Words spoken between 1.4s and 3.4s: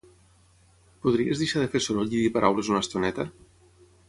deixar de fer soroll i dir paraules una estoneta?